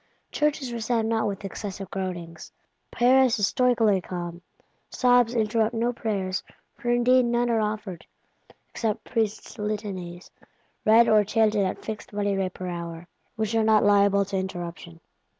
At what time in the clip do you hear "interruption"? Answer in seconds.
14.37-14.99